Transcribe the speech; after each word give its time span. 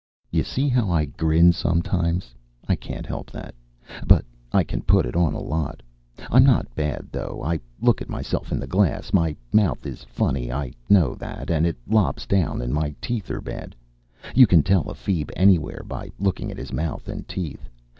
You 0.31 0.43
see 0.43 0.67
how 0.67 0.89
I 0.89 1.05
grin 1.05 1.53
sometimes. 1.53 2.33
I 2.67 2.75
can't 2.75 3.05
help 3.05 3.29
that. 3.29 3.53
But 4.07 4.25
I 4.51 4.63
can 4.63 4.81
put 4.81 5.05
it 5.05 5.15
on 5.15 5.35
a 5.35 5.39
lot. 5.39 5.83
I'm 6.31 6.43
not 6.43 6.73
bad, 6.73 7.09
though. 7.11 7.39
I 7.45 7.59
look 7.79 8.01
at 8.01 8.09
myself 8.09 8.51
in 8.51 8.59
the 8.59 8.65
glass. 8.65 9.13
My 9.13 9.35
mouth 9.53 9.85
is 9.85 10.03
funny, 10.03 10.51
I 10.51 10.73
know 10.89 11.13
that, 11.19 11.51
and 11.51 11.67
it 11.67 11.77
lops 11.85 12.25
down, 12.25 12.63
and 12.63 12.73
my 12.73 12.95
teeth 12.99 13.29
are 13.29 13.41
bad. 13.41 13.75
You 14.33 14.47
can 14.47 14.63
tell 14.63 14.89
a 14.89 14.95
feeb 14.95 15.29
anywhere 15.35 15.83
by 15.87 16.09
looking 16.17 16.49
at 16.49 16.57
his 16.57 16.73
mouth 16.73 17.07
and 17.07 17.27
teeth. 17.27 17.69